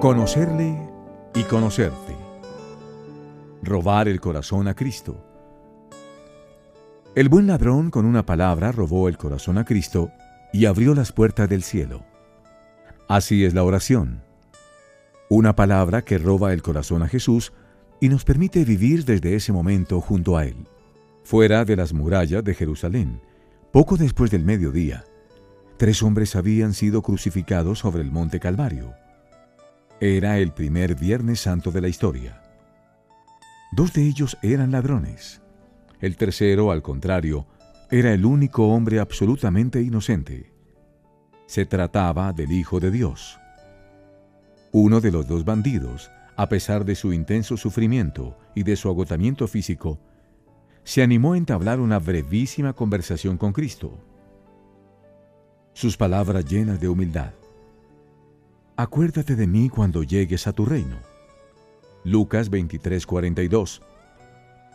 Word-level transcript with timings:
Conocerle 0.00 0.78
y 1.34 1.42
conocerte. 1.42 2.14
Robar 3.64 4.06
el 4.06 4.20
corazón 4.20 4.68
a 4.68 4.74
Cristo. 4.74 5.24
El 7.16 7.28
buen 7.28 7.48
ladrón 7.48 7.90
con 7.90 8.06
una 8.06 8.24
palabra 8.24 8.70
robó 8.70 9.08
el 9.08 9.18
corazón 9.18 9.58
a 9.58 9.64
Cristo 9.64 10.12
y 10.52 10.66
abrió 10.66 10.94
las 10.94 11.10
puertas 11.10 11.48
del 11.48 11.64
cielo. 11.64 12.04
Así 13.08 13.44
es 13.44 13.54
la 13.54 13.64
oración. 13.64 14.22
Una 15.28 15.56
palabra 15.56 16.02
que 16.02 16.18
roba 16.18 16.52
el 16.52 16.62
corazón 16.62 17.02
a 17.02 17.08
Jesús 17.08 17.52
y 18.00 18.08
nos 18.08 18.24
permite 18.24 18.64
vivir 18.64 19.04
desde 19.04 19.34
ese 19.34 19.52
momento 19.52 20.00
junto 20.00 20.36
a 20.36 20.44
Él. 20.44 20.68
Fuera 21.24 21.64
de 21.64 21.74
las 21.74 21.92
murallas 21.92 22.44
de 22.44 22.54
Jerusalén, 22.54 23.20
poco 23.72 23.96
después 23.96 24.30
del 24.30 24.44
mediodía, 24.44 25.04
tres 25.76 26.04
hombres 26.04 26.36
habían 26.36 26.72
sido 26.72 27.02
crucificados 27.02 27.80
sobre 27.80 28.02
el 28.02 28.12
monte 28.12 28.38
Calvario. 28.38 28.94
Era 30.00 30.38
el 30.38 30.52
primer 30.52 30.94
Viernes 30.94 31.40
Santo 31.40 31.72
de 31.72 31.80
la 31.80 31.88
historia. 31.88 32.40
Dos 33.72 33.92
de 33.92 34.06
ellos 34.06 34.38
eran 34.42 34.70
ladrones. 34.70 35.42
El 36.00 36.16
tercero, 36.16 36.70
al 36.70 36.82
contrario, 36.82 37.48
era 37.90 38.12
el 38.12 38.24
único 38.24 38.68
hombre 38.68 39.00
absolutamente 39.00 39.82
inocente. 39.82 40.52
Se 41.46 41.66
trataba 41.66 42.32
del 42.32 42.52
Hijo 42.52 42.78
de 42.78 42.92
Dios. 42.92 43.40
Uno 44.70 45.00
de 45.00 45.10
los 45.10 45.26
dos 45.26 45.44
bandidos, 45.44 46.12
a 46.36 46.48
pesar 46.48 46.84
de 46.84 46.94
su 46.94 47.12
intenso 47.12 47.56
sufrimiento 47.56 48.38
y 48.54 48.62
de 48.62 48.76
su 48.76 48.88
agotamiento 48.88 49.48
físico, 49.48 49.98
se 50.84 51.02
animó 51.02 51.32
a 51.32 51.38
entablar 51.38 51.80
una 51.80 51.98
brevísima 51.98 52.72
conversación 52.72 53.36
con 53.36 53.52
Cristo. 53.52 53.98
Sus 55.72 55.96
palabras 55.96 56.44
llenas 56.44 56.78
de 56.78 56.88
humildad 56.88 57.32
acuérdate 58.78 59.34
de 59.34 59.48
mí 59.48 59.68
cuando 59.68 60.04
llegues 60.04 60.46
a 60.46 60.52
tu 60.52 60.64
reino. 60.64 60.98
Lucas 62.04 62.48
23:42. 62.48 63.82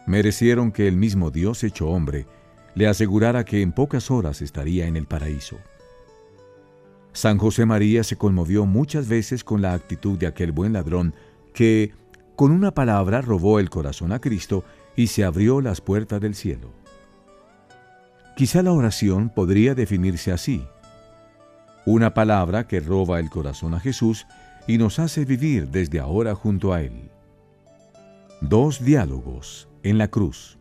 Merecieron 0.06 0.74
que 0.74 0.90
el 0.90 0.98
mismo 0.98 1.32
Dios 1.32 1.64
hecho 1.64 1.88
hombre 1.88 2.28
le 2.76 2.88
asegurara 2.88 3.46
que 3.46 3.62
en 3.62 3.72
pocas 3.72 4.12
horas 4.12 4.42
estaría 4.42 4.88
en 4.88 4.98
el 4.98 5.06
paraíso. 5.06 5.58
San 7.14 7.38
José 7.38 7.66
María 7.66 8.04
se 8.04 8.18
conmovió 8.18 8.66
muchas 8.66 9.08
veces 9.08 9.46
con 9.46 9.62
la 9.62 9.74
actitud 9.74 10.20
de 10.20 10.28
aquel 10.28 10.52
buen 10.52 10.74
ladrón 10.74 11.16
que, 11.54 11.94
con 12.36 12.52
una 12.52 12.74
palabra, 12.74 13.22
robó 13.22 13.60
el 13.60 13.70
corazón 13.70 14.12
a 14.12 14.20
Cristo 14.20 14.66
y 14.98 15.08
se 15.08 15.24
abrió 15.24 15.62
las 15.62 15.80
puertas 15.80 16.20
del 16.20 16.36
cielo. 16.36 16.74
Quizá 18.36 18.64
la 18.64 18.74
oración 18.74 19.30
podría 19.30 19.76
definirse 19.76 20.34
así 20.34 20.68
una 21.86 22.14
palabra 22.14 22.68
que 22.68 22.80
roba 22.80 23.20
el 23.20 23.30
corazón 23.30 23.74
a 23.74 23.80
Jesús 23.80 24.26
y 24.68 24.78
nos 24.78 25.00
hace 25.00 25.26
vivir 25.26 25.70
desde 25.70 26.00
ahora 26.00 26.36
junto 26.36 26.74
a 26.74 26.82
Él. 26.82 27.10
Dos 28.42 28.84
diálogos 28.84 29.68
en 29.84 29.98
la 29.98 30.08
cruz. 30.08 30.58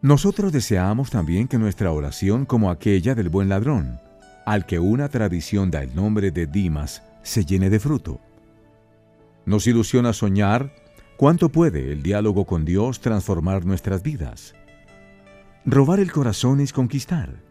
Nosotros 0.00 0.52
deseamos 0.52 1.10
también 1.10 1.48
que 1.48 1.58
nuestra 1.58 1.92
oración 1.92 2.46
como 2.46 2.70
aquella 2.70 3.14
del 3.14 3.28
buen 3.28 3.48
ladrón, 3.48 4.00
al 4.46 4.64
que 4.64 4.78
una 4.78 5.08
tradición 5.08 5.70
da 5.70 5.82
el 5.82 5.94
nombre 5.94 6.30
de 6.30 6.46
Dimas, 6.46 7.02
se 7.22 7.44
llene 7.44 7.68
de 7.68 7.80
fruto. 7.80 8.20
Nos 9.44 9.66
ilusiona 9.66 10.12
soñar 10.12 10.72
cuánto 11.16 11.50
puede 11.50 11.92
el 11.92 12.02
diálogo 12.02 12.46
con 12.46 12.64
Dios 12.64 13.00
transformar 13.00 13.66
nuestras 13.66 14.02
vidas. 14.02 14.54
Robar 15.66 16.00
el 16.00 16.12
corazón 16.12 16.60
es 16.60 16.72
conquistar, 16.72 17.42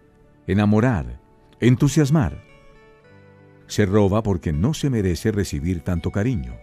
enamorar, 0.48 1.20
entusiasmar, 1.60 2.44
se 3.68 3.86
roba 3.86 4.24
porque 4.24 4.54
no 4.54 4.74
se 4.74 4.90
merece 4.90 5.32
recibir 5.32 5.82
tanto 5.82 6.12
cariño. 6.12 6.56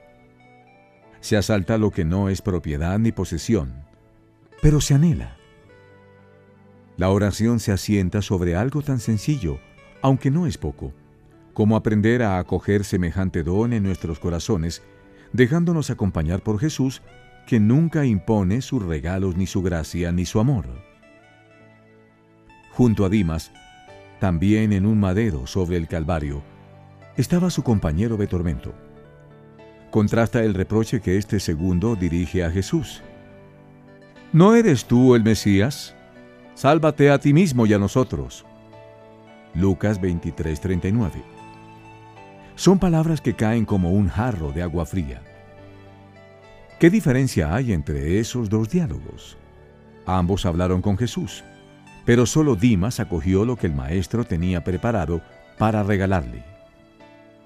Se 1.21 1.37
asalta 1.37 1.79
lo 1.79 1.91
que 1.91 2.05
no 2.05 2.29
es 2.29 2.43
propiedad 2.43 2.99
ni 2.99 3.13
posesión, 3.13 3.85
pero 4.61 4.81
se 4.81 4.95
anhela. 4.95 5.37
La 6.97 7.11
oración 7.11 7.61
se 7.61 7.73
asienta 7.73 8.23
sobre 8.23 8.57
algo 8.57 8.83
tan 8.83 9.01
sencillo, 9.01 9.59
aunque 10.03 10.31
no 10.31 10.47
es 10.47 10.59
poco, 10.59 10.93
como 11.53 11.77
aprender 11.77 12.23
a 12.23 12.39
acoger 12.39 12.85
semejante 12.85 13.43
don 13.43 13.73
en 13.73 13.83
nuestros 13.83 14.19
corazones, 14.19 14.83
dejándonos 15.33 15.91
acompañar 15.91 16.43
por 16.43 16.59
Jesús, 16.59 17.03
que 17.47 17.61
nunca 17.61 18.05
impone 18.05 18.63
sus 18.63 18.83
regalos 18.83 19.37
ni 19.37 19.47
su 19.47 19.63
gracia 19.63 20.13
ni 20.13 20.25
su 20.25 20.41
amor. 20.41 20.67
Junto 22.71 23.05
a 23.05 23.09
Dimas, 23.09 23.53
también 24.21 24.73
en 24.73 24.87
un 24.87 24.99
madero 24.99 25.47
sobre 25.47 25.77
el 25.77 25.87
Calvario, 25.87 26.43
estaba 27.17 27.51
su 27.51 27.63
compañero 27.63 28.17
de 28.17 28.27
tormento. 28.27 28.75
Contrasta 29.91 30.43
el 30.43 30.55
reproche 30.55 31.01
que 31.01 31.17
este 31.17 31.39
segundo 31.39 31.95
dirige 31.95 32.45
a 32.45 32.51
Jesús. 32.51 33.03
¿No 34.33 34.55
eres 34.57 34.87
tú 34.87 35.15
el 35.15 35.23
Mesías? 35.23 35.95
Sálvate 36.55 37.11
a 37.11 37.19
ti 37.19 37.33
mismo 37.33 37.67
y 37.67 37.75
a 37.75 37.79
nosotros. 37.79 38.45
Lucas 39.55 40.01
23:39. 40.01 41.23
Son 42.57 42.79
palabras 42.79 43.21
que 43.21 43.35
caen 43.35 43.65
como 43.65 43.93
un 43.93 44.09
jarro 44.09 44.51
de 44.51 44.63
agua 44.63 44.87
fría. 44.87 45.23
¿Qué 46.81 46.91
diferencia 46.91 47.55
hay 47.55 47.73
entre 47.73 48.19
esos 48.19 48.49
dos 48.49 48.69
diálogos? 48.69 49.37
Ambos 50.07 50.45
hablaron 50.45 50.83
con 50.83 50.99
Jesús, 50.99 51.45
pero 52.05 52.27
solo 52.27 52.57
Dimas 52.57 52.99
acogió 52.99 53.45
lo 53.45 53.57
que 53.57 53.69
el 53.69 53.75
maestro 53.75 54.25
tenía 54.25 54.65
preparado 54.65 55.23
para 55.57 55.85
regalarle 55.85 56.54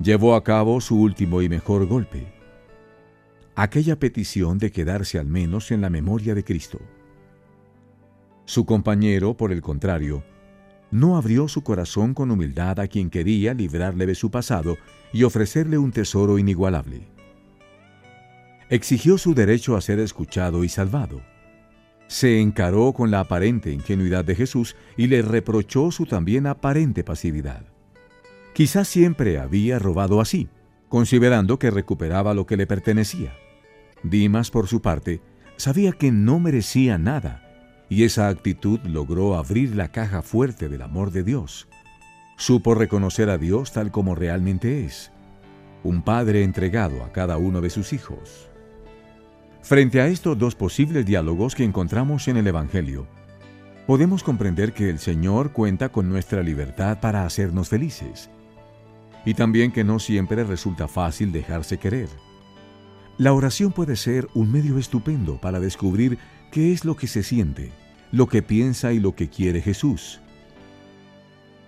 llevó 0.00 0.34
a 0.34 0.44
cabo 0.44 0.81
su 0.81 1.00
último 1.00 1.42
y 1.42 1.48
mejor 1.48 1.86
golpe, 1.86 2.26
aquella 3.56 3.98
petición 3.98 4.59
de 4.59 4.70
quedarse 4.70 5.19
al 5.19 5.26
menos 5.26 5.70
en 5.72 5.81
la 5.81 5.91
memoria 5.91 6.34
de 6.34 6.44
Cristo. 6.44 6.78
Su 8.44 8.64
compañero, 8.64 9.36
por 9.36 9.53
el 9.53 9.60
contrario, 9.60 10.22
no 10.91 11.16
abrió 11.16 11.48
su 11.48 11.62
corazón 11.62 12.14
con 12.14 12.31
humildad 12.31 12.81
a 12.81 12.86
quien 12.86 13.10
quería 13.10 13.53
librarle 13.54 14.06
de 14.06 14.14
su 14.14 14.31
pasado 14.31 14.78
y 15.12 15.25
ofrecerle 15.25 15.76
un 15.76 15.92
tesoro 15.92 16.38
inigualable. 16.38 17.09
Exigió 18.70 19.19
su 19.19 19.34
derecho 19.34 19.76
a 19.76 19.80
ser 19.80 19.98
escuchado 19.98 20.62
y 20.62 20.69
salvado. 20.69 21.20
Se 22.06 22.41
encaró 22.41 22.92
con 22.92 23.10
la 23.10 23.20
aparente 23.20 23.72
ingenuidad 23.72 24.25
de 24.25 24.34
Jesús 24.34 24.76
y 24.97 25.09
le 25.09 25.20
reprochó 25.20 25.91
su 25.91 26.06
también 26.06 26.47
aparente 26.47 27.04
pasividad. 27.04 27.65
Quizás 28.58 28.88
siempre 28.88 29.38
había 29.38 29.78
robado 29.78 30.20
así, 30.20 30.48
considerando 30.88 31.60
que 31.60 31.70
recuperaba 31.70 32.34
lo 32.34 32.44
que 32.44 32.56
le 32.56 32.66
pertenecía. 32.66 33.32
Dimas, 34.02 34.50
por 34.50 34.66
su 34.66 34.82
parte, 34.82 35.20
sabía 35.56 35.92
que 35.92 36.10
no 36.10 36.41
merecía 36.41 36.98
nada, 36.98 37.84
y 37.88 38.02
esa 38.02 38.26
actitud 38.26 38.80
logró 38.80 39.36
abrir 39.36 39.76
la 39.76 39.92
caja 39.92 40.22
fuerte 40.22 40.68
del 40.68 40.82
amor 40.82 41.12
de 41.12 41.22
Dios. 41.22 41.68
Supo 42.36 42.74
reconocer 42.74 43.30
a 43.30 43.38
Dios 43.38 43.70
tal 43.70 43.92
como 43.92 44.16
realmente 44.16 44.84
es, 44.84 45.12
un 45.84 46.02
padre 46.02 46.42
entregado 46.42 47.04
a 47.04 47.12
cada 47.12 47.36
uno 47.36 47.60
de 47.60 47.70
sus 47.70 47.92
hijos. 47.92 48.50
Frente 49.62 50.00
a 50.00 50.08
estos 50.08 50.36
dos 50.36 50.56
posibles 50.56 51.06
diálogos 51.06 51.54
que 51.54 51.62
encontramos 51.62 52.26
en 52.26 52.38
el 52.38 52.48
Evangelio, 52.48 53.06
podemos 53.86 54.24
comprender 54.24 54.72
que 54.72 54.91
el 54.91 54.98
Señor 54.98 55.52
cuenta 55.52 55.91
con 55.91 56.08
nuestra 56.08 56.42
libertad 56.42 56.98
para 57.00 57.24
hacernos 57.24 57.68
felices 57.68 58.30
y 59.28 59.34
también 59.34 59.72
que 59.72 59.84
no 59.84 59.99
siempre 59.99 60.43
resulta 60.43 60.89
fácil 60.89 61.33
dejarse 61.33 61.77
querer. 61.77 62.09
La 63.19 63.34
oración 63.34 63.72
puede 63.72 63.94
ser 63.94 64.27
un 64.33 64.50
medio 64.50 64.78
estupendo 64.78 65.39
para 65.39 65.61
descubrir 65.61 66.16
qué 66.50 66.72
es 66.72 66.87
lo 66.87 66.97
que 66.97 67.09
se 67.09 67.22
siente, 67.22 67.71
lo 68.11 68.27
que 68.27 68.41
piensa 68.41 68.94
y 68.94 69.00
lo 69.00 69.15
que 69.15 69.28
quiere 69.28 69.61
Jesús. 69.61 70.21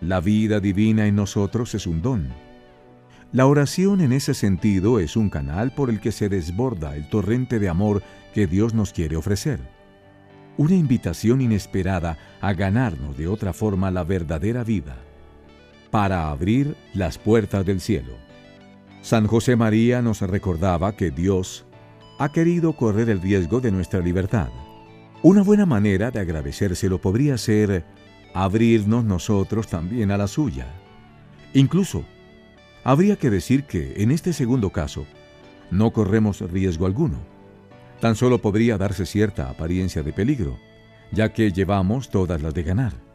La 0.01 0.23
vida 0.23 0.59
divina 0.59 1.07
en 1.07 1.17
nosotros 1.17 1.75
es 1.75 1.87
un 1.87 2.01
don. 2.01 2.29
La 3.31 3.45
oración 3.45 4.01
en 4.01 4.15
ese 4.15 4.33
sentido 4.33 4.99
es 4.99 5.15
un 5.15 5.29
canal 5.29 5.75
por 5.75 5.91
el 5.91 6.01
que 6.01 6.13
se 6.13 6.31
desborda 6.31 6.97
el 6.97 7.11
torrente 7.11 7.59
de 7.59 7.69
amor 7.69 8.03
que 8.33 8.47
Dios 8.47 8.73
nos 8.73 8.95
quiere 8.95 9.17
ofrecer. 9.17 9.61
Una 10.57 10.77
invitación 10.77 11.43
inesperada 11.43 12.17
a 12.41 12.55
ganarnos 12.55 13.19
de 13.19 13.29
otra 13.29 13.53
forma 13.53 13.91
la 13.91 14.03
verdadera 14.03 14.65
vida 14.65 14.97
para 15.91 16.31
abrir 16.31 16.77
las 16.95 17.19
puertas 17.19 17.65
del 17.67 17.81
cielo. 17.81 18.15
San 19.03 19.27
José 19.27 19.57
María 19.57 20.03
nos 20.03 20.21
recordaba 20.21 20.95
que 20.95 21.11
Dios 21.11 21.65
ha 22.19 22.31
querido 22.33 22.75
correr 22.75 23.09
el 23.09 23.21
riesgo 23.21 23.61
de 23.61 23.73
nuestra 23.73 24.01
libertad. 24.01 24.51
Una 25.23 25.43
buena 25.43 25.67
manera 25.67 26.11
de 26.11 26.21
agradecérselo 26.21 27.01
podría 27.01 27.39
ser 27.39 27.85
abrirnos 28.35 29.05
nosotros 29.05 29.69
también 29.69 30.11
a 30.11 30.19
la 30.19 30.29
suya. 30.29 30.67
Incluso, 31.55 32.05
habría 32.85 33.17
que 33.17 33.31
decir 33.31 33.65
que 33.65 34.03
en 34.03 34.11
este 34.11 34.33
segundo 34.33 34.71
caso, 34.71 35.07
no 35.71 35.93
corremos 35.93 36.41
riesgo 36.41 36.87
alguno. 36.87 37.19
Tan 38.01 38.17
solo 38.17 38.41
podría 38.41 38.79
darse 38.79 39.07
cierta 39.07 39.51
apariencia 39.51 40.03
de 40.03 40.13
peligro, 40.13 40.59
ya 41.13 41.33
que 41.33 41.53
llevamos 41.53 42.11
todas 42.11 42.43
las 42.43 42.55
de 42.55 42.63
ganar. 42.63 43.10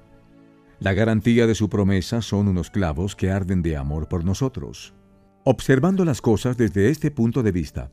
La 0.79 0.93
garantía 0.93 1.47
de 1.47 1.55
su 1.55 1.69
promesa 1.69 2.21
son 2.21 2.47
unos 2.47 2.69
clavos 2.69 3.15
que 3.15 3.31
arden 3.31 3.61
de 3.61 3.77
amor 3.77 4.09
por 4.09 4.25
nosotros. 4.25 4.93
Observando 5.45 6.03
las 6.03 6.21
cosas 6.21 6.57
desde 6.57 6.89
este 6.89 7.11
punto 7.11 7.43
de 7.43 7.51
vista, 7.51 7.91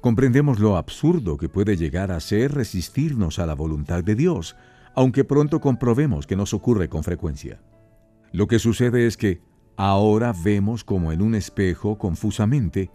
comprendemos 0.00 0.60
lo 0.60 0.76
absurdo 0.76 1.36
que 1.36 1.48
puede 1.48 1.76
llegar 1.76 2.12
a 2.12 2.20
ser 2.20 2.52
resistirnos 2.52 3.38
a 3.38 3.46
la 3.46 3.54
voluntad 3.54 4.04
de 4.04 4.14
Dios, 4.14 4.56
aunque 4.94 5.24
pronto 5.24 5.60
comprobemos 5.60 6.26
que 6.26 6.36
nos 6.36 6.54
ocurre 6.54 6.88
con 6.88 7.02
frecuencia. 7.02 7.60
Lo 8.30 8.46
que 8.46 8.58
sucede 8.58 9.06
es 9.06 9.16
que 9.16 9.42
ahora 9.76 10.32
vemos 10.44 10.84
como 10.84 11.12
en 11.12 11.22
un 11.22 11.34
espejo 11.34 11.98
confusamente, 11.98 12.90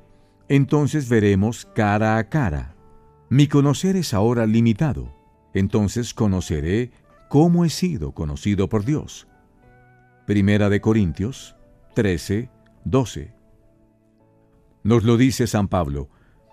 entonces 0.48 1.10
veremos 1.10 1.66
cara 1.76 2.18
a 2.18 2.30
cara. 2.30 2.76
Mi 3.30 3.48
conocer 3.48 3.98
es 3.98 4.14
ahora 4.14 4.46
limitado, 4.46 5.14
entonces 5.54 6.14
conoceré 6.14 6.92
cómo 7.28 7.66
he 7.66 7.70
sido 7.70 8.14
conocido 8.14 8.70
por 8.70 8.86
Dios. 8.86 9.28
Primera 10.26 10.70
de 10.70 10.82
Corintios 10.82 11.56
13, 11.96 12.50
12. 12.86 13.34
Nos 14.84 15.04
lo 15.04 15.18
dice 15.18 15.48
San 15.48 15.68
Pablo, 15.68 16.10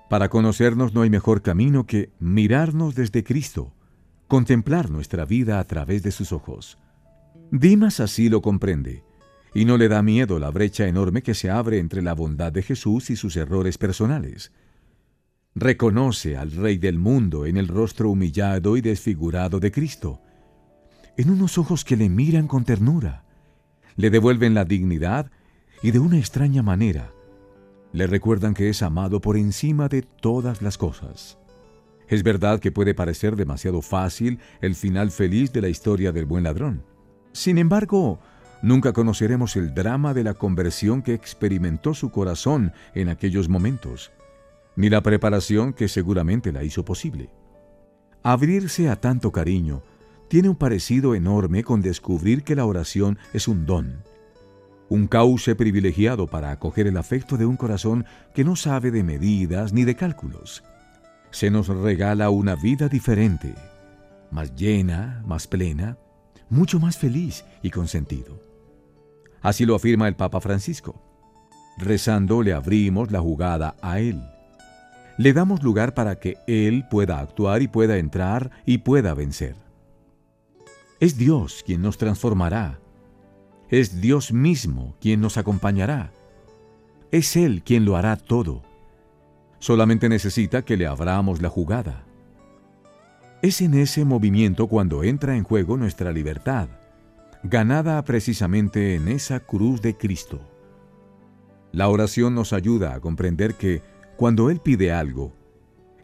para 0.08 0.28
conocernos 0.28 0.94
no 0.94 1.02
hay 1.02 1.10
mejor 1.10 1.42
camino 1.42 1.86
que 1.86 2.10
mirarnos 2.18 2.94
desde 2.94 3.24
Cristo, 3.24 3.72
contemplar 4.26 4.90
nuestra 4.90 5.24
vida 5.24 5.58
a 5.58 5.64
través 5.64 6.02
de 6.02 6.10
sus 6.10 6.32
ojos. 6.32 6.78
Dimas 7.50 8.00
así 8.00 8.28
lo 8.28 8.42
comprende, 8.42 9.04
y 9.54 9.64
no 9.64 9.76
le 9.76 9.88
da 9.88 10.02
miedo 10.02 10.38
la 10.38 10.50
brecha 10.50 10.88
enorme 10.88 11.22
que 11.22 11.34
se 11.34 11.50
abre 11.50 11.78
entre 11.78 12.02
la 12.02 12.14
bondad 12.14 12.52
de 12.52 12.62
Jesús 12.62 13.10
y 13.10 13.16
sus 13.16 13.36
errores 13.36 13.78
personales. 13.78 14.52
Reconoce 15.54 16.36
al 16.36 16.50
Rey 16.50 16.78
del 16.78 16.98
mundo 16.98 17.46
en 17.46 17.56
el 17.56 17.68
rostro 17.68 18.10
humillado 18.10 18.76
y 18.76 18.80
desfigurado 18.80 19.60
de 19.60 19.70
Cristo, 19.70 20.20
en 21.16 21.30
unos 21.30 21.58
ojos 21.58 21.84
que 21.84 21.96
le 21.96 22.08
miran 22.08 22.46
con 22.46 22.64
ternura, 22.64 23.24
le 23.96 24.10
devuelven 24.10 24.54
la 24.54 24.64
dignidad 24.64 25.30
y 25.82 25.90
de 25.90 25.98
una 25.98 26.18
extraña 26.18 26.62
manera 26.62 27.14
le 27.94 28.08
recuerdan 28.08 28.54
que 28.54 28.68
es 28.68 28.82
amado 28.82 29.20
por 29.20 29.36
encima 29.36 29.88
de 29.88 30.02
todas 30.02 30.62
las 30.62 30.76
cosas. 30.76 31.38
Es 32.08 32.24
verdad 32.24 32.58
que 32.58 32.72
puede 32.72 32.92
parecer 32.92 33.36
demasiado 33.36 33.80
fácil 33.82 34.40
el 34.60 34.74
final 34.74 35.12
feliz 35.12 35.52
de 35.52 35.62
la 35.62 35.68
historia 35.68 36.10
del 36.10 36.26
buen 36.26 36.42
ladrón. 36.42 36.82
Sin 37.30 37.56
embargo, 37.56 38.18
nunca 38.62 38.92
conoceremos 38.92 39.54
el 39.54 39.74
drama 39.74 40.12
de 40.12 40.24
la 40.24 40.34
conversión 40.34 41.02
que 41.02 41.14
experimentó 41.14 41.94
su 41.94 42.10
corazón 42.10 42.72
en 42.96 43.08
aquellos 43.08 43.48
momentos, 43.48 44.10
ni 44.74 44.90
la 44.90 45.00
preparación 45.00 45.72
que 45.72 45.86
seguramente 45.86 46.50
la 46.50 46.64
hizo 46.64 46.84
posible. 46.84 47.30
Abrirse 48.24 48.88
a 48.88 49.00
tanto 49.00 49.30
cariño 49.30 49.84
tiene 50.34 50.48
un 50.48 50.56
parecido 50.56 51.14
enorme 51.14 51.62
con 51.62 51.80
descubrir 51.80 52.42
que 52.42 52.56
la 52.56 52.66
oración 52.66 53.20
es 53.32 53.46
un 53.46 53.66
don, 53.66 54.02
un 54.88 55.06
cauce 55.06 55.54
privilegiado 55.54 56.26
para 56.26 56.50
acoger 56.50 56.88
el 56.88 56.96
afecto 56.96 57.36
de 57.36 57.46
un 57.46 57.56
corazón 57.56 58.04
que 58.34 58.42
no 58.42 58.56
sabe 58.56 58.90
de 58.90 59.04
medidas 59.04 59.72
ni 59.72 59.84
de 59.84 59.94
cálculos. 59.94 60.64
Se 61.30 61.52
nos 61.52 61.68
regala 61.68 62.30
una 62.30 62.56
vida 62.56 62.88
diferente, 62.88 63.54
más 64.32 64.56
llena, 64.56 65.22
más 65.24 65.46
plena, 65.46 65.98
mucho 66.50 66.80
más 66.80 66.98
feliz 66.98 67.44
y 67.62 67.70
con 67.70 67.86
sentido. 67.86 68.40
Así 69.40 69.64
lo 69.64 69.76
afirma 69.76 70.08
el 70.08 70.16
Papa 70.16 70.40
Francisco. 70.40 71.00
Rezando 71.78 72.42
le 72.42 72.54
abrimos 72.54 73.12
la 73.12 73.20
jugada 73.20 73.76
a 73.80 74.00
Él. 74.00 74.20
Le 75.16 75.32
damos 75.32 75.62
lugar 75.62 75.94
para 75.94 76.18
que 76.18 76.38
Él 76.48 76.86
pueda 76.90 77.20
actuar 77.20 77.62
y 77.62 77.68
pueda 77.68 77.98
entrar 77.98 78.50
y 78.66 78.78
pueda 78.78 79.14
vencer. 79.14 79.63
Es 81.04 81.18
Dios 81.18 81.62
quien 81.66 81.82
nos 81.82 81.98
transformará, 81.98 82.80
es 83.68 84.00
Dios 84.00 84.32
mismo 84.32 84.96
quien 85.02 85.20
nos 85.20 85.36
acompañará. 85.36 86.10
Es 87.10 87.36
Él 87.36 87.62
quien 87.62 87.84
lo 87.84 87.98
hará 87.98 88.16
todo. 88.16 88.62
Solamente 89.58 90.08
necesita 90.08 90.64
que 90.64 90.78
le 90.78 90.86
abramos 90.86 91.42
la 91.42 91.50
jugada. 91.50 92.06
Es 93.42 93.60
en 93.60 93.74
ese 93.74 94.06
movimiento 94.06 94.66
cuando 94.66 95.04
entra 95.04 95.36
en 95.36 95.44
juego 95.44 95.76
nuestra 95.76 96.10
libertad, 96.10 96.70
ganada 97.42 98.02
precisamente 98.06 98.94
en 98.94 99.08
esa 99.08 99.40
cruz 99.40 99.82
de 99.82 99.98
Cristo. 99.98 100.40
La 101.70 101.90
oración 101.90 102.34
nos 102.34 102.54
ayuda 102.54 102.94
a 102.94 103.00
comprender 103.00 103.56
que 103.56 103.82
cuando 104.16 104.48
Él 104.48 104.58
pide 104.58 104.90
algo, 104.90 105.34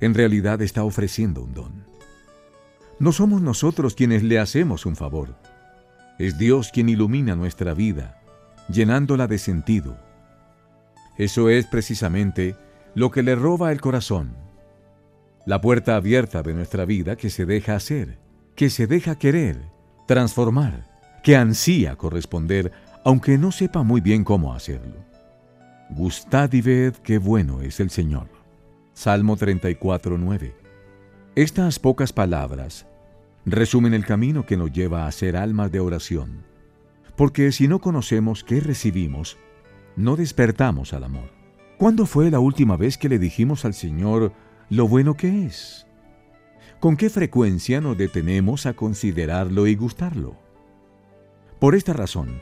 en 0.03 0.13
realidad 0.13 0.61
está 0.61 0.85
ofreciendo 0.85 1.43
un 1.43 1.55
don. 1.55 1.90
No 3.01 3.11
somos 3.11 3.43
nosotros 3.43 3.95
quienes 3.95 4.23
le 4.23 4.39
hacemos 4.39 4.87
un 4.87 4.95
favor 4.95 5.35
es 6.21 6.37
Dios 6.37 6.71
quien 6.71 6.91
ilumina 6.91 7.35
nuestra 7.35 7.73
vida, 7.73 8.21
llenándola 8.69 9.27
de 9.27 9.39
sentido. 9.39 9.97
Eso 11.17 11.49
es 11.49 11.65
precisamente 11.65 12.57
lo 12.95 13.11
que 13.11 13.23
le 13.23 13.35
roba 13.37 13.73
el 13.73 13.81
corazón. 13.81 14.37
La 15.47 15.63
puerta 15.63 15.97
abierta 15.97 16.43
de 16.43 16.53
nuestra 16.53 16.85
vida 16.85 17.17
que 17.17 17.31
se 17.31 17.47
deja 17.47 17.75
hacer, 17.75 18.19
que 18.55 18.69
se 18.69 18.87
deja 18.87 19.17
querer, 19.17 19.63
transformar, 20.07 20.85
que 21.23 21.37
ansía 21.37 21.97
corresponder, 21.97 22.71
aunque 23.03 23.39
no 23.39 23.51
sepa 23.51 23.83
muy 23.83 24.03
bien 24.03 24.23
cómo 24.23 24.53
hacerlo. 24.53 24.97
Gustad 25.89 26.53
y 26.53 26.61
ved 26.61 26.93
qué 26.97 27.17
bueno 27.17 27.63
es 27.63 27.81
el 27.81 27.89
Señor. 27.89 28.29
Salmo 28.93 29.39
34, 29.39 30.19
9. 30.19 30.55
Estas 31.35 31.79
pocas 31.79 32.13
palabras 32.13 32.90
resumen 33.45 33.95
el 33.95 34.05
camino 34.05 34.45
que 34.45 34.57
nos 34.57 34.73
lleva 34.73 35.07
a 35.07 35.13
ser 35.13 35.37
almas 35.37 35.73
de 35.73 35.81
oración. 35.81 36.45
Porque 37.17 37.53
si 37.53 37.69
no 37.69 37.81
conocemos 37.81 38.45
qué 38.45 38.61
recibimos, 38.61 39.39
no 39.97 40.17
despertamos 40.17 40.93
al 40.93 41.05
amor. 41.05 41.31
¿Cuándo 41.79 42.07
fue 42.07 42.31
la 42.31 42.41
última 42.41 42.77
vez 42.77 42.99
que 42.99 43.09
le 43.09 43.19
dijimos 43.19 43.65
al 43.65 43.75
Señor 43.75 44.33
lo 44.69 44.87
bueno 44.87 45.17
que 45.17 45.47
es? 45.47 45.87
¿Con 46.79 46.97
qué 46.97 47.11
frecuencia 47.11 47.81
nos 47.81 47.97
detenemos 47.97 48.67
a 48.67 48.75
considerarlo 48.75 49.67
y 49.67 49.75
gustarlo? 49.75 50.37
Por 51.59 51.75
esta 51.75 51.93
razón, 51.93 52.41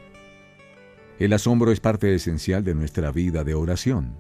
el 1.19 1.33
asombro 1.33 1.73
es 1.73 1.81
parte 1.81 2.15
esencial 2.15 2.63
de 2.63 2.75
nuestra 2.75 3.11
vida 3.11 3.43
de 3.43 3.55
oración. 3.55 4.17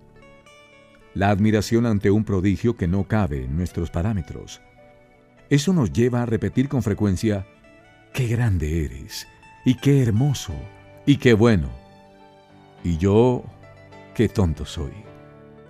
La 1.14 1.30
admiración 1.30 1.86
ante 1.86 2.10
un 2.10 2.24
prodigio 2.24 2.76
que 2.76 2.88
no 2.88 3.04
cabe 3.04 3.44
en 3.44 3.56
nuestros 3.56 3.90
parámetros 3.90 4.60
eso 5.50 5.72
nos 5.72 5.92
lleva 5.92 6.22
a 6.22 6.26
repetir 6.26 6.68
con 6.68 6.82
frecuencia, 6.82 7.46
qué 8.12 8.26
grande 8.26 8.84
eres, 8.84 9.26
y 9.64 9.74
qué 9.74 10.02
hermoso, 10.02 10.52
y 11.06 11.16
qué 11.16 11.32
bueno. 11.32 11.70
Y 12.84 12.98
yo, 12.98 13.44
qué 14.14 14.28
tonto 14.28 14.66
soy, 14.66 14.92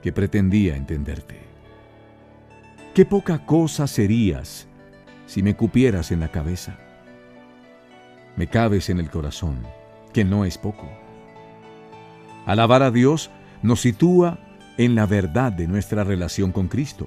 que 0.02 0.12
pretendía 0.12 0.76
entenderte. 0.76 1.38
Qué 2.92 3.04
poca 3.04 3.46
cosa 3.46 3.86
serías 3.86 4.66
si 5.26 5.42
me 5.42 5.54
cupieras 5.54 6.10
en 6.10 6.20
la 6.20 6.32
cabeza. 6.32 6.76
Me 8.36 8.48
cabes 8.48 8.90
en 8.90 8.98
el 8.98 9.10
corazón, 9.10 9.64
que 10.12 10.24
no 10.24 10.44
es 10.44 10.58
poco. 10.58 10.88
Alabar 12.46 12.82
a 12.82 12.90
Dios 12.90 13.30
nos 13.62 13.80
sitúa 13.80 14.40
en 14.76 14.96
la 14.96 15.06
verdad 15.06 15.52
de 15.52 15.68
nuestra 15.68 16.02
relación 16.02 16.50
con 16.50 16.66
Cristo 16.66 17.06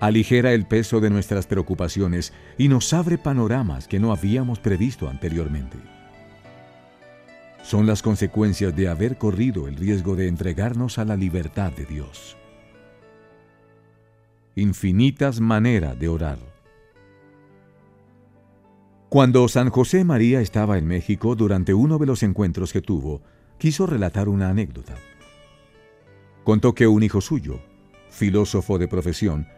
aligera 0.00 0.52
el 0.52 0.66
peso 0.66 1.00
de 1.00 1.10
nuestras 1.10 1.46
preocupaciones 1.46 2.32
y 2.58 2.68
nos 2.68 2.92
abre 2.92 3.18
panoramas 3.18 3.88
que 3.88 4.00
no 4.00 4.12
habíamos 4.12 4.60
previsto 4.60 5.08
anteriormente. 5.08 5.78
Son 7.62 7.86
las 7.86 8.02
consecuencias 8.02 8.76
de 8.76 8.88
haber 8.88 9.16
corrido 9.16 9.68
el 9.68 9.76
riesgo 9.76 10.16
de 10.16 10.28
entregarnos 10.28 10.98
a 10.98 11.04
la 11.04 11.16
libertad 11.16 11.72
de 11.72 11.86
Dios. 11.86 12.36
Infinitas 14.54 15.40
maneras 15.40 15.98
de 15.98 16.08
orar. 16.08 16.38
Cuando 19.08 19.48
San 19.48 19.70
José 19.70 20.04
María 20.04 20.40
estaba 20.40 20.76
en 20.76 20.86
México 20.86 21.34
durante 21.36 21.72
uno 21.72 21.98
de 21.98 22.06
los 22.06 22.22
encuentros 22.22 22.72
que 22.72 22.82
tuvo, 22.82 23.22
quiso 23.58 23.86
relatar 23.86 24.28
una 24.28 24.50
anécdota. 24.50 24.96
Contó 26.42 26.74
que 26.74 26.86
un 26.86 27.02
hijo 27.02 27.20
suyo, 27.20 27.60
filósofo 28.10 28.76
de 28.76 28.88
profesión, 28.88 29.48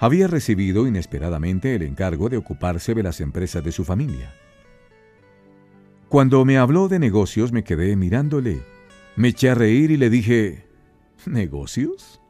había 0.00 0.28
recibido 0.28 0.86
inesperadamente 0.86 1.74
el 1.74 1.82
encargo 1.82 2.30
de 2.30 2.38
ocuparse 2.38 2.94
de 2.94 3.02
las 3.02 3.20
empresas 3.20 3.62
de 3.62 3.70
su 3.70 3.84
familia. 3.84 4.34
Cuando 6.08 6.42
me 6.46 6.56
habló 6.56 6.88
de 6.88 6.98
negocios 6.98 7.52
me 7.52 7.64
quedé 7.64 7.94
mirándole, 7.96 8.62
me 9.14 9.28
eché 9.28 9.50
a 9.50 9.54
reír 9.54 9.90
y 9.90 9.98
le 9.98 10.08
dije, 10.08 10.66
¿negocios? 11.26 12.22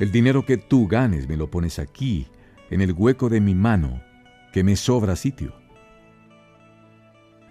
El 0.00 0.10
dinero 0.10 0.44
que 0.44 0.56
tú 0.56 0.88
ganes 0.88 1.28
me 1.28 1.36
lo 1.36 1.48
pones 1.52 1.78
aquí, 1.78 2.26
en 2.68 2.80
el 2.80 2.92
hueco 2.92 3.28
de 3.28 3.40
mi 3.40 3.54
mano, 3.54 4.02
que 4.52 4.64
me 4.64 4.74
sobra 4.74 5.14
sitio. 5.14 5.54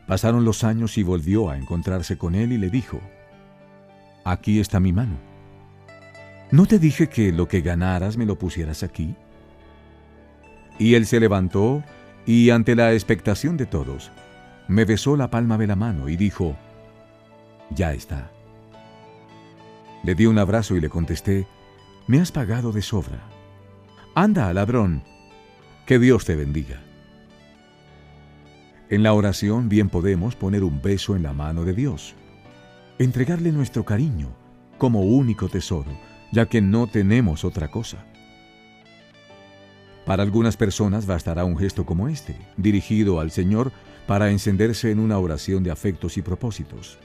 Pasaron 0.07 0.43
los 0.43 0.65
años 0.65 0.97
y 0.97 1.03
volvió 1.03 1.50
a 1.50 1.57
encontrarse 1.57 2.17
con 2.17 2.35
él 2.35 2.51
y 2.51 2.57
le 2.57 2.69
dijo, 2.69 3.00
aquí 4.25 4.59
está 4.59 4.81
mi 4.81 4.91
mano. 4.91 5.30
¿No 6.51 6.65
te 6.65 6.79
dije 6.79 7.08
que 7.08 7.31
lo 7.31 7.48
que 7.48 7.62
ganaras 7.62 8.17
me 8.17 8.25
lo 8.25 8.38
pusieras 8.38 8.84
aquí? 8.84 9.15
Y 10.77 10.96
él 10.96 11.05
se 11.05 11.22
levantó 11.22 11.81
y 12.25 12.50
ante 12.50 12.75
la 12.75 12.91
expectación 12.91 13.55
de 13.55 13.65
todos, 13.65 14.12
me 14.67 14.84
besó 14.84 15.15
la 15.15 15.29
palma 15.29 15.58
de 15.58 15.67
la 15.67 15.77
mano 15.77 16.10
y 16.10 16.17
dijo, 16.17 16.58
ya 17.70 17.93
está. 17.93 18.31
Le 20.03 20.13
di 20.13 20.25
un 20.25 20.39
abrazo 20.39 20.75
y 20.75 20.81
le 20.81 20.89
contesté, 20.89 21.48
me 22.08 22.20
has 22.20 22.34
pagado 22.34 22.74
de 22.74 22.81
sobra. 22.81 23.22
Anda, 24.13 24.53
ladrón, 24.53 25.03
que 25.86 26.00
Dios 26.00 26.25
te 26.25 26.36
bendiga. 26.36 26.81
En 28.89 29.03
la 29.03 29.13
oración 29.13 29.70
bien 29.70 29.88
podemos 29.88 30.36
poner 30.36 30.65
un 30.65 30.81
beso 30.81 31.15
en 31.15 31.24
la 31.24 31.31
mano 31.31 31.63
de 31.63 31.72
Dios, 31.72 32.13
entregarle 33.00 33.53
nuestro 33.53 33.86
cariño 33.86 34.27
como 34.77 35.01
único 35.01 35.48
tesoro, 35.48 36.11
ya 36.31 36.45
que 36.47 36.61
no 36.61 36.88
tenemos 36.88 37.43
otra 37.43 37.69
cosa. 37.69 38.05
Para 40.05 40.23
algunas 40.23 40.57
personas 40.57 41.05
bastará 41.05 41.45
un 41.45 41.57
gesto 41.57 41.85
como 41.85 42.07
este, 42.07 42.35
dirigido 42.57 43.19
al 43.19 43.31
Señor 43.31 43.71
para 44.07 44.31
encenderse 44.31 44.91
en 44.91 45.00
una 45.00 45.19
oración 45.19 45.63
de 45.63 45.71
afectos 45.71 46.17
y 46.17 46.21
propósitos 46.21 47.00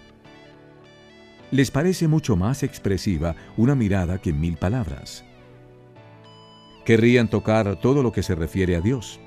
les 1.50 1.71
parece 1.71 2.09
mucho 2.09 2.37
más 2.37 2.62
expresiva 2.62 3.37
una 3.56 3.75
mirada 3.75 4.18
que 4.18 4.33
mil 4.33 4.56
palabras. 4.56 5.25
Querrían 6.85 7.28
tocar 7.28 7.80
todo 7.80 8.02
lo 8.02 8.12
que 8.12 8.23
se 8.23 8.35
refiere 8.35 8.76
a 8.76 8.80
Dios. 8.80 9.21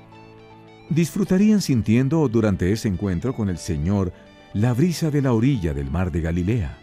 Disfrutarían 0.88 1.60
sintiendo 1.60 2.26
durante 2.28 2.72
ese 2.72 2.88
encuentro 2.88 3.34
con 3.34 3.48
el 3.48 3.58
Señor 3.58 4.12
la 4.54 4.72
brisa 4.74 5.10
de 5.10 5.22
la 5.22 5.32
orilla 5.32 5.72
del 5.72 5.90
mar 5.90 6.10
de 6.10 6.20
Galilea. 6.20 6.78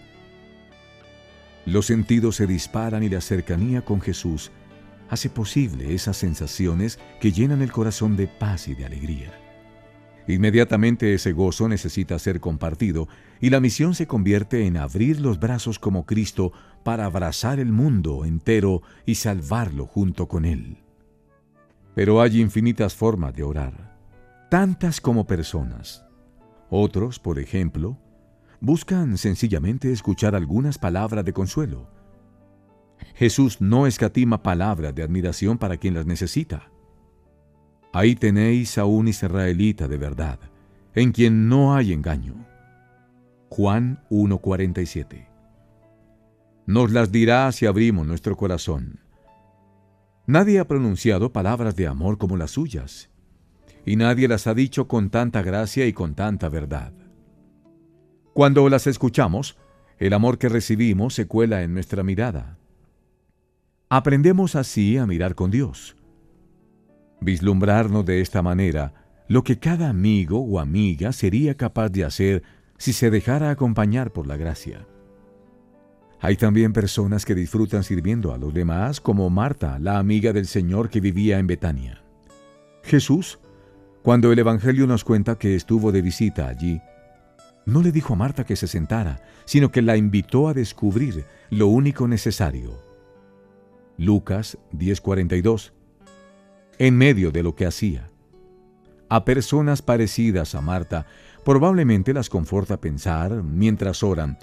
Los 1.68 1.88
sentidos 1.88 2.38
se 2.38 2.48
disparan 2.48 3.04
y 3.04 3.10
la 3.10 3.20
cercanía 3.20 3.84
con 3.84 4.00
Jesús 4.00 4.52
hace 5.10 5.30
posible 5.30 5.94
esas 5.94 6.16
sensaciones 6.16 6.98
que 7.20 7.34
llenan 7.34 7.62
el 7.62 7.74
corazón 7.74 8.16
de 8.16 8.28
paz 8.28 8.70
y 8.70 8.74
de 8.74 8.86
alegría. 8.86 9.34
Inmediatamente 10.30 11.14
ese 11.14 11.34
gozo 11.34 11.68
necesita 11.68 12.18
ser 12.20 12.40
compartido 12.40 13.10
y 13.42 13.50
la 13.50 13.60
misión 13.60 13.96
se 13.96 14.08
convierte 14.08 14.66
en 14.66 14.78
abrir 14.78 15.20
los 15.20 15.42
brazos 15.42 15.78
como 15.78 16.06
Cristo 16.06 16.54
para 16.86 17.04
abrazar 17.04 17.60
el 17.60 17.74
mundo 17.74 18.24
entero 18.24 18.82
y 19.06 19.16
salvarlo 19.16 19.88
junto 19.88 20.30
con 20.30 20.46
Él. 20.46 20.78
Pero 21.96 22.22
hay 22.22 22.40
infinitas 22.40 22.96
formas 22.96 23.34
de 23.34 23.44
orar, 23.44 23.98
tantas 24.50 25.02
como 25.02 25.28
personas. 25.28 26.06
Otros, 26.70 27.20
por 27.20 27.40
ejemplo, 27.40 27.98
buscan 28.60 29.18
sencillamente 29.18 29.92
escuchar 29.92 30.36
algunas 30.36 30.78
palabras 30.78 31.24
de 31.26 31.34
consuelo. 31.34 31.88
Jesús 33.16 33.62
no 33.62 33.88
escatima 33.88 34.44
palabras 34.44 34.94
de 34.94 35.04
admiración 35.04 35.58
para 35.58 35.78
quien 35.78 35.94
las 35.94 36.06
necesita. 36.06 36.70
Ahí 37.94 38.16
tenéis 38.16 38.78
a 38.78 38.86
un 38.86 39.08
israelita 39.08 39.88
de 39.88 39.98
verdad, 39.98 40.40
en 40.94 41.12
quien 41.12 41.48
no 41.48 41.76
hay 41.76 41.94
engaño. 41.94 42.36
Juan 43.50 44.04
1:47 44.10 45.28
Nos 46.66 46.92
las 46.92 47.12
dirá 47.12 47.52
si 47.52 47.66
abrimos 47.66 48.06
nuestro 48.06 48.36
corazón. 48.36 49.00
Nadie 50.26 50.60
ha 50.60 50.68
pronunciado 50.68 51.32
palabras 51.32 51.76
de 51.76 51.88
amor 51.88 52.18
como 52.18 52.36
las 52.36 52.52
suyas, 52.52 53.10
y 53.86 53.96
nadie 53.96 54.28
las 54.28 54.46
ha 54.46 54.54
dicho 54.54 54.88
con 54.88 55.10
tanta 55.10 55.42
gracia 55.42 55.88
y 55.88 55.94
con 55.94 56.14
tanta 56.14 56.50
verdad. 56.50 56.92
Cuando 58.38 58.70
las 58.70 58.86
escuchamos, 58.86 59.58
el 59.98 60.14
amor 60.14 60.38
que 60.38 60.48
recibimos 60.48 61.16
se 61.16 61.26
cuela 61.26 61.64
en 61.64 61.74
nuestra 61.74 62.04
mirada. 62.04 62.60
Aprendemos 63.90 64.56
así 64.56 64.96
a 64.96 65.08
mirar 65.08 65.34
con 65.34 65.50
Dios 65.50 65.96
vislumbrarnos 67.20 68.06
de 68.06 68.22
esta 68.22 68.44
manera 68.44 68.94
lo 69.28 69.44
que 69.44 69.58
cada 69.58 69.90
amigo 69.90 70.40
o 70.40 70.60
amiga 70.60 71.14
sería 71.14 71.58
capaz 71.58 71.90
de 71.90 72.06
hacer 72.06 72.44
si 72.78 72.94
se 72.94 73.10
dejara 73.10 73.50
acompañar 73.50 74.14
por 74.14 74.28
la 74.28 74.38
gracia. 74.38 74.86
Hay 76.22 76.36
también 76.36 76.74
personas 76.74 77.26
que 77.26 77.34
disfrutan 77.34 77.84
sirviendo 77.84 78.36
a 78.36 78.38
los 78.38 78.54
demás, 78.54 79.02
como 79.02 79.32
Marta, 79.32 79.80
la 79.80 79.98
amiga 79.98 80.32
del 80.32 80.46
Señor 80.46 80.92
que 80.92 81.02
vivía 81.02 81.40
en 81.40 81.48
Betania. 81.48 82.04
Jesús, 82.84 83.40
cuando 84.04 84.32
el 84.32 84.38
Evangelio 84.38 84.86
nos 84.86 85.04
cuenta 85.04 85.40
que 85.40 85.56
estuvo 85.56 85.92
de 85.92 86.04
visita 86.04 86.48
allí, 86.48 86.80
no 87.68 87.82
le 87.82 87.92
dijo 87.92 88.14
a 88.14 88.16
Marta 88.16 88.46
que 88.46 88.56
se 88.56 88.66
sentara, 88.66 89.22
sino 89.44 89.72
que 89.72 89.82
la 89.82 89.98
invitó 89.98 90.48
a 90.48 90.54
descubrir 90.54 91.26
lo 91.50 91.68
único 91.68 92.08
necesario. 92.08 92.82
Lucas 93.98 94.58
10:42 94.72 95.74
en 96.80 96.98
medio 96.98 97.32
de 97.32 97.44
lo 97.44 97.56
que 97.56 97.66
hacía. 97.66 98.10
A 99.10 99.26
personas 99.26 99.82
parecidas 99.82 100.56
a 100.56 100.62
Marta, 100.62 101.08
probablemente 101.44 102.14
las 102.14 102.30
conforta 102.30 102.80
pensar, 102.80 103.44
mientras 103.44 104.02
oran, 104.02 104.38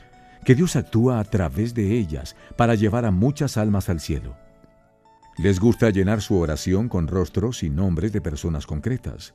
que 0.45 0.55
Dios 0.55 0.77
actúa 0.77 1.19
a 1.19 1.25
través 1.25 1.73
de 1.73 1.93
ellas 1.93 2.37
para 2.57 2.75
llevar 2.75 3.07
a 3.07 3.11
muchas 3.11 3.57
almas 3.57 3.89
al 3.89 4.01
cielo. 4.01 4.37
Les 5.39 5.61
gusta 5.61 5.89
llenar 5.89 6.21
su 6.21 6.37
oración 6.39 6.91
con 6.91 7.09
rostros 7.09 7.63
y 7.63 7.71
nombres 7.71 8.13
de 8.13 8.21
personas 8.21 8.67
concretas. 8.67 9.35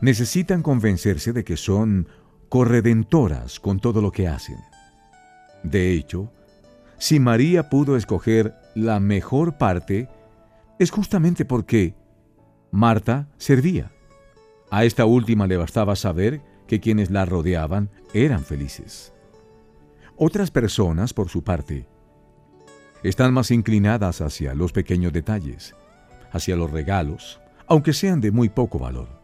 Necesitan 0.00 0.62
convencerse 0.62 1.34
de 1.34 1.44
que 1.44 1.58
son 1.58 2.08
corredentoras 2.50 3.60
con 3.60 3.78
todo 3.78 4.02
lo 4.02 4.10
que 4.10 4.28
hacen. 4.28 4.58
De 5.62 5.92
hecho, 5.92 6.32
si 6.98 7.20
María 7.20 7.70
pudo 7.70 7.96
escoger 7.96 8.54
la 8.74 8.98
mejor 8.98 9.56
parte, 9.56 10.08
es 10.78 10.90
justamente 10.90 11.44
porque 11.44 11.94
Marta 12.72 13.28
servía. 13.38 13.92
A 14.68 14.84
esta 14.84 15.06
última 15.06 15.46
le 15.46 15.56
bastaba 15.56 15.94
saber 15.94 16.42
que 16.66 16.80
quienes 16.80 17.10
la 17.10 17.24
rodeaban 17.24 17.88
eran 18.12 18.44
felices. 18.44 19.12
Otras 20.16 20.50
personas, 20.50 21.14
por 21.14 21.28
su 21.28 21.44
parte, 21.44 21.86
están 23.04 23.32
más 23.32 23.52
inclinadas 23.52 24.20
hacia 24.20 24.54
los 24.54 24.72
pequeños 24.72 25.12
detalles, 25.12 25.76
hacia 26.32 26.56
los 26.56 26.70
regalos, 26.70 27.40
aunque 27.68 27.92
sean 27.92 28.20
de 28.20 28.32
muy 28.32 28.48
poco 28.48 28.80
valor. 28.80 29.19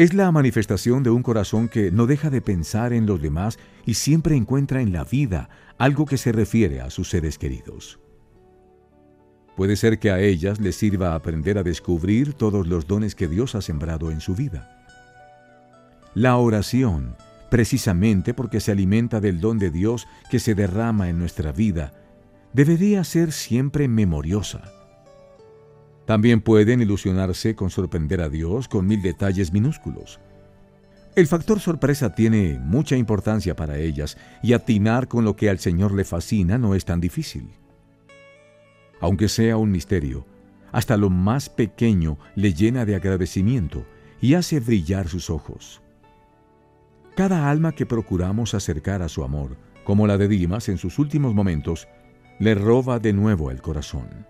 Es 0.00 0.14
la 0.14 0.32
manifestación 0.32 1.02
de 1.02 1.10
un 1.10 1.22
corazón 1.22 1.68
que 1.68 1.90
no 1.90 2.06
deja 2.06 2.30
de 2.30 2.40
pensar 2.40 2.94
en 2.94 3.04
los 3.04 3.20
demás 3.20 3.58
y 3.84 3.92
siempre 3.92 4.34
encuentra 4.34 4.80
en 4.80 4.94
la 4.94 5.04
vida 5.04 5.50
algo 5.76 6.06
que 6.06 6.16
se 6.16 6.32
refiere 6.32 6.80
a 6.80 6.88
sus 6.88 7.10
seres 7.10 7.36
queridos. 7.36 8.00
Puede 9.58 9.76
ser 9.76 9.98
que 9.98 10.10
a 10.10 10.18
ellas 10.18 10.58
les 10.58 10.76
sirva 10.76 11.14
aprender 11.14 11.58
a 11.58 11.62
descubrir 11.62 12.32
todos 12.32 12.66
los 12.66 12.86
dones 12.86 13.14
que 13.14 13.28
Dios 13.28 13.54
ha 13.54 13.60
sembrado 13.60 14.10
en 14.10 14.22
su 14.22 14.34
vida. 14.34 14.86
La 16.14 16.38
oración, 16.38 17.14
precisamente 17.50 18.32
porque 18.32 18.60
se 18.60 18.72
alimenta 18.72 19.20
del 19.20 19.38
don 19.38 19.58
de 19.58 19.70
Dios 19.70 20.08
que 20.30 20.38
se 20.38 20.54
derrama 20.54 21.10
en 21.10 21.18
nuestra 21.18 21.52
vida, 21.52 21.92
debería 22.54 23.04
ser 23.04 23.32
siempre 23.32 23.86
memoriosa. 23.86 24.79
También 26.06 26.40
pueden 26.40 26.80
ilusionarse 26.80 27.54
con 27.54 27.70
sorprender 27.70 28.20
a 28.20 28.28
Dios 28.28 28.68
con 28.68 28.86
mil 28.86 29.02
detalles 29.02 29.52
minúsculos. 29.52 30.20
El 31.16 31.26
factor 31.26 31.60
sorpresa 31.60 32.14
tiene 32.14 32.58
mucha 32.60 32.96
importancia 32.96 33.56
para 33.56 33.78
ellas 33.78 34.16
y 34.42 34.52
atinar 34.52 35.08
con 35.08 35.24
lo 35.24 35.36
que 35.36 35.50
al 35.50 35.58
Señor 35.58 35.92
le 35.92 36.04
fascina 36.04 36.58
no 36.58 36.74
es 36.74 36.84
tan 36.84 37.00
difícil 37.00 37.50
aunque 39.00 39.28
sea 39.28 39.56
un 39.56 39.70
misterio, 39.70 40.26
hasta 40.72 40.96
lo 40.96 41.10
más 41.10 41.48
pequeño 41.48 42.18
le 42.36 42.52
llena 42.54 42.84
de 42.84 42.94
agradecimiento 42.94 43.84
y 44.20 44.34
hace 44.34 44.60
brillar 44.60 45.08
sus 45.08 45.30
ojos. 45.30 45.80
Cada 47.16 47.50
alma 47.50 47.72
que 47.72 47.86
procuramos 47.86 48.54
acercar 48.54 49.02
a 49.02 49.08
su 49.08 49.24
amor, 49.24 49.56
como 49.84 50.06
la 50.06 50.16
de 50.18 50.28
Dimas 50.28 50.68
en 50.68 50.78
sus 50.78 50.98
últimos 50.98 51.34
momentos, 51.34 51.88
le 52.38 52.54
roba 52.54 52.98
de 52.98 53.12
nuevo 53.12 53.50
el 53.50 53.60
corazón. 53.60 54.26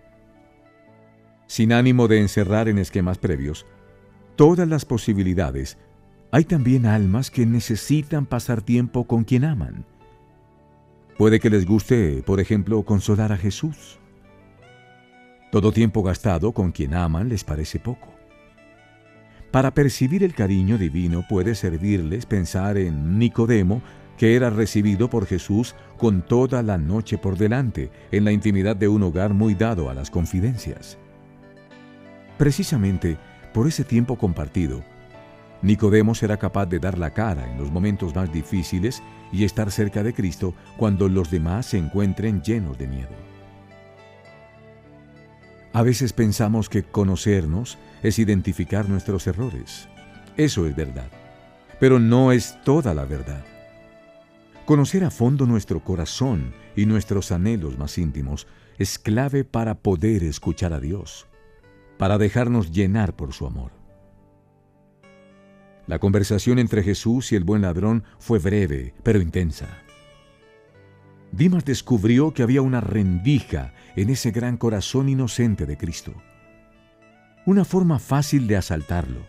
Sin 1.51 1.73
ánimo 1.73 2.07
de 2.07 2.21
encerrar 2.21 2.69
en 2.69 2.79
esquemas 2.79 3.19
previos 3.19 3.67
todas 4.37 4.69
las 4.69 4.85
posibilidades, 4.85 5.79
hay 6.31 6.45
también 6.45 6.87
almas 6.87 7.33
que 7.33 7.45
necesitan 7.45 8.25
pasar 8.25 8.63
tiempo 8.63 9.09
con 9.09 9.25
quien 9.25 9.45
aman. 9.45 9.85
Puede 11.19 11.41
que 11.41 11.51
les 11.51 11.67
guste, 11.67 12.23
por 12.25 12.39
ejemplo, 12.39 12.85
consolar 12.85 13.33
a 13.33 13.37
Jesús 13.37 13.99
todo 15.51 15.73
tiempo 15.73 16.05
gastado 16.05 16.53
con 16.53 16.71
quien 16.71 16.95
aman 16.95 17.29
les 17.29 17.43
parece 17.43 17.81
poco. 17.81 18.15
Para 19.51 19.75
percibir 19.75 20.23
el 20.23 20.35
cariño 20.35 20.79
divino 20.79 21.25
puede 21.29 21.57
servirles 21.57 22.27
pensar 22.27 22.79
en 22.79 23.19
Nicodemo, 23.19 23.83
que 24.19 24.37
era 24.37 24.51
recibido 24.51 25.11
por 25.11 25.27
Jesús 25.27 25.75
con 25.99 26.23
toda 26.23 26.63
la 26.63 26.79
noche 26.79 27.19
por 27.19 27.37
delante, 27.37 27.91
en 28.13 28.25
la 28.25 28.31
intimidad 28.31 28.77
de 28.77 28.87
un 28.87 29.03
hogar 29.03 29.35
muy 29.35 29.57
dado 29.57 29.91
a 29.91 29.95
las 29.95 30.13
confidencias. 30.13 30.97
Precisamente 32.41 33.19
por 33.53 33.69
ese 33.69 33.85
tiempo 33.85 34.17
compartido, 34.17 34.83
Nicodemo 35.61 36.15
será 36.15 36.39
capaz 36.39 36.65
de 36.65 36.79
dar 36.79 36.97
la 36.97 37.11
cara 37.11 37.53
en 37.53 37.59
los 37.59 37.71
momentos 37.71 38.15
más 38.15 38.33
difíciles 38.33 39.03
y 39.31 39.45
estar 39.45 39.71
cerca 39.71 40.03
de 40.03 40.15
Cristo 40.15 40.55
cuando 40.79 41.11
los 41.11 41.31
demás 41.31 41.67
se 41.67 41.77
encuentren 41.77 42.41
llenos 42.41 42.79
de 42.79 42.87
miedo. 42.87 43.11
A 45.75 45.83
veces 45.83 46.15
pensamos 46.15 46.71
que 46.71 46.83
conocernos 46.83 47.77
es 48.03 48.19
identificar 48.19 48.89
nuestros 48.89 49.27
errores. 49.27 49.91
Eso 50.39 50.67
es 50.67 50.75
verdad. 50.75 51.11
Pero 51.79 51.99
no 51.99 52.33
es 52.33 52.57
toda 52.65 52.95
la 52.95 53.05
verdad. 53.05 53.45
Conocer 54.65 55.05
a 55.05 55.11
fondo 55.11 55.45
nuestro 55.45 55.85
corazón 55.85 56.55
y 56.75 56.87
nuestros 56.87 57.33
anhelos 57.33 57.77
más 57.77 57.99
íntimos 57.99 58.47
es 58.79 58.99
clave 58.99 59.45
para 59.45 59.75
poder 59.75 60.25
escuchar 60.25 60.73
a 60.73 60.81
Dios, 60.81 61.27
para 62.01 62.17
dejarnos 62.17 62.71
llenar 62.73 63.15
por 63.15 63.35
su 63.35 63.47
amor. 63.47 63.73
La 65.87 65.99
conversación 65.99 66.59
entre 66.59 66.83
Jesús 66.83 67.31
y 67.31 67.37
el 67.37 67.45
buen 67.45 67.61
ladrón 67.61 68.05
fue 68.19 68.39
breve, 68.39 68.95
pero 69.03 69.21
intensa. 69.21 69.69
Dimas 71.31 71.67
descubrió 71.67 72.33
que 72.33 72.43
había 72.43 72.63
una 72.63 72.81
rendija 72.81 73.75
en 73.97 74.09
ese 74.09 74.31
gran 74.31 74.57
corazón 74.57 75.11
inocente 75.11 75.67
de 75.67 75.77
Cristo. 75.77 76.15
Una 77.45 77.67
forma 77.67 77.99
fácil 77.99 78.47
de 78.47 78.57
asaltarlo. 78.57 79.27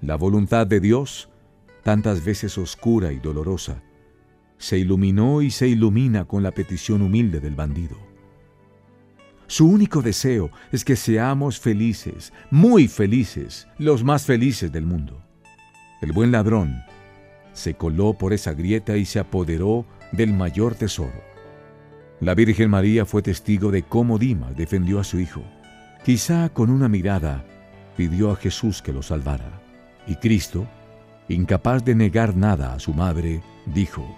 La 0.00 0.16
voluntad 0.16 0.66
de 0.66 0.80
Dios, 0.80 1.28
tantas 1.82 2.24
veces 2.24 2.56
oscura 2.56 3.12
y 3.12 3.18
dolorosa, 3.18 3.82
se 4.56 4.78
iluminó 4.78 5.42
y 5.42 5.50
se 5.50 5.68
ilumina 5.68 6.24
con 6.24 6.42
la 6.42 6.52
petición 6.52 7.02
humilde 7.02 7.40
del 7.40 7.56
bandido. 7.56 8.11
Su 9.52 9.66
único 9.66 10.00
deseo 10.00 10.50
es 10.72 10.82
que 10.82 10.96
seamos 10.96 11.60
felices, 11.60 12.32
muy 12.50 12.88
felices, 12.88 13.68
los 13.76 14.02
más 14.02 14.24
felices 14.24 14.72
del 14.72 14.86
mundo. 14.86 15.22
El 16.00 16.12
buen 16.12 16.32
ladrón 16.32 16.82
se 17.52 17.74
coló 17.74 18.14
por 18.14 18.32
esa 18.32 18.54
grieta 18.54 18.96
y 18.96 19.04
se 19.04 19.18
apoderó 19.18 19.84
del 20.10 20.32
mayor 20.32 20.74
tesoro. 20.74 21.22
La 22.18 22.34
Virgen 22.34 22.70
María 22.70 23.04
fue 23.04 23.20
testigo 23.20 23.70
de 23.70 23.82
cómo 23.82 24.16
Dimas 24.16 24.56
defendió 24.56 24.98
a 24.98 25.04
su 25.04 25.20
hijo. 25.20 25.42
Quizá 26.02 26.48
con 26.48 26.70
una 26.70 26.88
mirada 26.88 27.44
pidió 27.94 28.30
a 28.30 28.36
Jesús 28.36 28.80
que 28.80 28.94
lo 28.94 29.02
salvara. 29.02 29.60
Y 30.06 30.14
Cristo, 30.14 30.66
incapaz 31.28 31.84
de 31.84 31.94
negar 31.94 32.34
nada 32.34 32.72
a 32.72 32.78
su 32.78 32.94
madre, 32.94 33.42
dijo, 33.66 34.16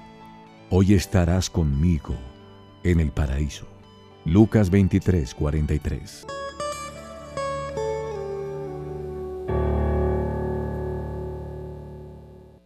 Hoy 0.70 0.94
estarás 0.94 1.50
conmigo 1.50 2.14
en 2.84 3.00
el 3.00 3.10
paraíso. 3.10 3.73
Lucas 4.24 4.70
23, 4.70 5.34
43. 5.34 6.26